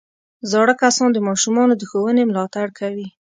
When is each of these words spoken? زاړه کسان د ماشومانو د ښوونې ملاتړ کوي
زاړه 0.51 0.73
کسان 0.81 1.09
د 1.13 1.17
ماشومانو 1.27 1.73
د 1.77 1.81
ښوونې 1.89 2.23
ملاتړ 2.29 2.67
کوي 2.79 3.07